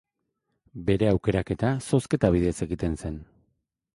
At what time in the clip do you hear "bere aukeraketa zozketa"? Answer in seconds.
0.87-2.33